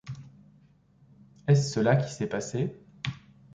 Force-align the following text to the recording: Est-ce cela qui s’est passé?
Est-ce 1.47 1.71
cela 1.73 1.95
qui 1.95 2.11
s’est 2.11 2.25
passé? 2.25 2.75